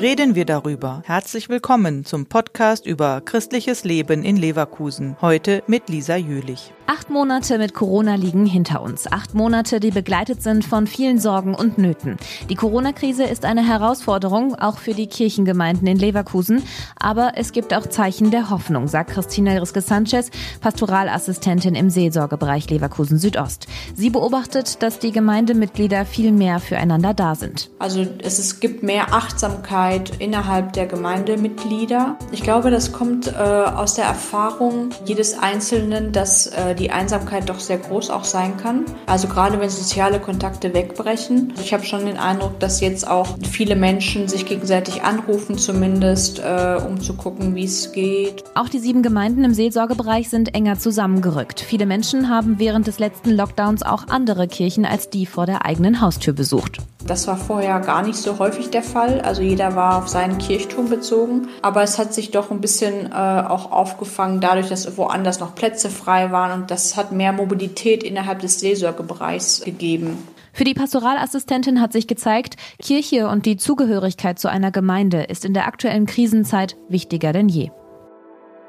[0.00, 1.02] reden wir darüber?
[1.06, 5.16] Herzlich willkommen zum Podcast über christliches Leben in Leverkusen.
[5.20, 6.72] Heute mit Lisa Jülich.
[6.86, 9.10] Acht Monate mit Corona liegen hinter uns.
[9.10, 12.16] Acht Monate, die begleitet sind von vielen Sorgen und Nöten.
[12.48, 16.62] Die Corona-Krise ist eine Herausforderung, auch für die Kirchengemeinden in Leverkusen.
[16.98, 23.66] Aber es gibt auch Zeichen der Hoffnung, sagt Christina Riske-Sanchez, Pastoralassistentin im Seelsorgebereich Leverkusen Südost.
[23.94, 27.68] Sie beobachtet, dass die Gemeindemitglieder viel mehr füreinander da sind.
[27.78, 29.87] Also es, es gibt mehr Achtsamkeit
[30.18, 32.16] innerhalb der Gemeindemitglieder.
[32.32, 37.60] Ich glaube, das kommt äh, aus der Erfahrung jedes Einzelnen, dass äh, die Einsamkeit doch
[37.60, 38.84] sehr groß auch sein kann.
[39.06, 41.52] Also gerade wenn soziale Kontakte wegbrechen.
[41.60, 46.78] Ich habe schon den Eindruck, dass jetzt auch viele Menschen sich gegenseitig anrufen, zumindest, äh,
[46.86, 48.44] um zu gucken, wie es geht.
[48.54, 51.60] Auch die sieben Gemeinden im Seelsorgebereich sind enger zusammengerückt.
[51.60, 56.00] Viele Menschen haben während des letzten Lockdowns auch andere Kirchen als die vor der eigenen
[56.00, 56.78] Haustür besucht.
[57.08, 59.22] Das war vorher gar nicht so häufig der Fall.
[59.22, 61.48] Also jeder war auf seinen Kirchturm bezogen.
[61.62, 65.88] Aber es hat sich doch ein bisschen äh, auch aufgefangen, dadurch, dass woanders noch Plätze
[65.88, 66.60] frei waren.
[66.60, 70.18] Und das hat mehr Mobilität innerhalb des Seelsorgebereichs gegeben.
[70.52, 75.54] Für die Pastoralassistentin hat sich gezeigt, Kirche und die Zugehörigkeit zu einer Gemeinde ist in
[75.54, 77.70] der aktuellen Krisenzeit wichtiger denn je.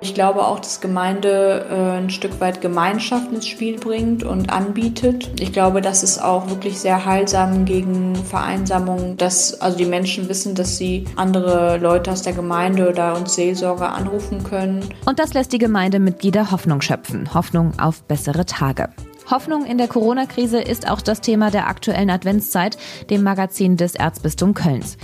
[0.01, 5.29] Ich glaube auch, dass Gemeinde äh, ein Stück weit Gemeinschaft ins Spiel bringt und anbietet.
[5.41, 10.55] Ich glaube, das ist auch wirklich sehr heilsam gegen Vereinsamung, dass also die Menschen wissen,
[10.55, 14.85] dass sie andere Leute aus der Gemeinde oder uns Seelsorger anrufen können.
[15.05, 18.89] Und das lässt die Gemeindemitglieder Hoffnung schöpfen, Hoffnung auf bessere Tage.
[19.29, 22.77] Hoffnung in der Corona-Krise ist auch das Thema der aktuellen Adventszeit,
[23.09, 24.97] dem Magazin des Erzbistums Kölns.